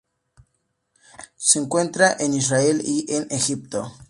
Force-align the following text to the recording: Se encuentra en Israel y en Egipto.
Se 1.35 1.59
encuentra 1.59 2.15
en 2.19 2.33
Israel 2.33 2.81
y 2.83 3.05
en 3.13 3.27
Egipto. 3.29 3.93